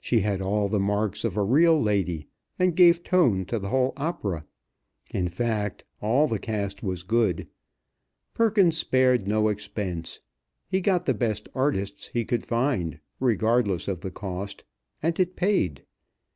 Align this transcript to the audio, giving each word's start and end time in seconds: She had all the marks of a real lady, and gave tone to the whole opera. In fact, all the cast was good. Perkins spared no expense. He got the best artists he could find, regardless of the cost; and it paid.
She 0.00 0.22
had 0.22 0.40
all 0.42 0.66
the 0.66 0.80
marks 0.80 1.22
of 1.22 1.36
a 1.36 1.44
real 1.44 1.80
lady, 1.80 2.26
and 2.58 2.74
gave 2.74 3.04
tone 3.04 3.44
to 3.44 3.58
the 3.60 3.68
whole 3.68 3.92
opera. 3.96 4.42
In 5.14 5.28
fact, 5.28 5.84
all 6.02 6.26
the 6.26 6.40
cast 6.40 6.82
was 6.82 7.04
good. 7.04 7.46
Perkins 8.34 8.76
spared 8.76 9.28
no 9.28 9.46
expense. 9.46 10.18
He 10.66 10.80
got 10.80 11.06
the 11.06 11.14
best 11.14 11.48
artists 11.54 12.08
he 12.08 12.24
could 12.24 12.42
find, 12.44 12.98
regardless 13.20 13.86
of 13.86 14.00
the 14.00 14.10
cost; 14.10 14.64
and 15.04 15.20
it 15.20 15.36
paid. 15.36 15.84